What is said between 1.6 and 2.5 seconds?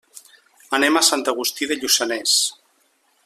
de Lluçanès.